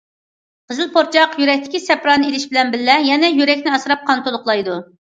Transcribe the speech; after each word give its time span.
قىزىل 0.71 0.89
پۇرچاق 0.95 1.35
يۈرەكتىكى 1.43 1.83
سەپرانى 1.85 2.31
ئېلىش 2.31 2.49
بىلەن 2.57 2.75
بىللە، 2.79 2.99
يەنە 3.13 3.33
يۈرەكنى 3.39 3.79
ئاسراپ 3.79 4.07
قان 4.13 4.29
تولۇقلايدۇ. 4.29 4.85